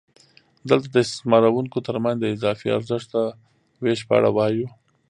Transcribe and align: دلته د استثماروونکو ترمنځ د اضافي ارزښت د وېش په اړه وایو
دلته 0.69 0.87
د 0.91 0.97
استثماروونکو 1.05 1.77
ترمنځ 1.87 2.17
د 2.19 2.25
اضافي 2.35 2.67
ارزښت 2.77 3.09
د 3.13 3.17
وېش 3.83 3.99
په 4.07 4.13
اړه 4.19 4.29
وایو 4.37 4.67